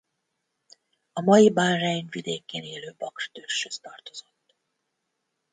[1.13, 4.55] A mai Bahrein vidékén élő Bakr törzshöz tartozott.